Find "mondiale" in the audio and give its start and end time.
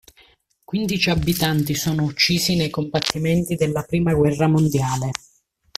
4.47-5.11